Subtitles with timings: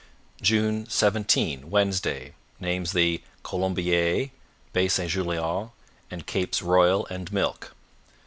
[0.41, 4.29] June 17 Wednesday Names the Colombiers,
[4.73, 5.69] Bay St Julien,
[6.09, 7.75] and Capes Royal and Milk.